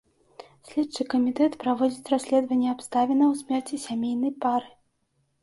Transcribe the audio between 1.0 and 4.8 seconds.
камітэт праводзіць расследаванне абставінаў смерці сямейнай пары.